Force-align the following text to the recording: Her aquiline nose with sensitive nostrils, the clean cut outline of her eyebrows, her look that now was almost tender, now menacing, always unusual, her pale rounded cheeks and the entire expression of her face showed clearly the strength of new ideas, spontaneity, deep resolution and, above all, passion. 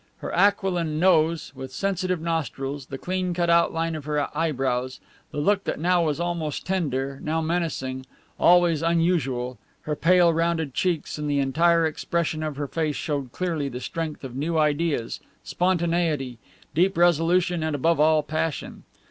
Her 0.17 0.33
aquiline 0.33 0.97
nose 0.97 1.51
with 1.53 1.71
sensitive 1.71 2.19
nostrils, 2.19 2.87
the 2.87 2.97
clean 2.97 3.35
cut 3.35 3.51
outline 3.51 3.93
of 3.93 4.05
her 4.05 4.35
eyebrows, 4.35 4.99
her 5.31 5.37
look 5.37 5.63
that 5.65 5.79
now 5.79 6.03
was 6.03 6.19
almost 6.19 6.65
tender, 6.65 7.19
now 7.21 7.39
menacing, 7.39 8.07
always 8.39 8.81
unusual, 8.81 9.59
her 9.81 9.95
pale 9.95 10.33
rounded 10.33 10.73
cheeks 10.73 11.19
and 11.19 11.29
the 11.29 11.37
entire 11.37 11.85
expression 11.85 12.41
of 12.41 12.55
her 12.57 12.67
face 12.67 12.95
showed 12.95 13.31
clearly 13.31 13.69
the 13.69 13.79
strength 13.79 14.23
of 14.23 14.35
new 14.35 14.57
ideas, 14.57 15.19
spontaneity, 15.43 16.39
deep 16.73 16.97
resolution 16.97 17.61
and, 17.61 17.75
above 17.75 17.99
all, 17.99 18.23
passion. 18.23 18.81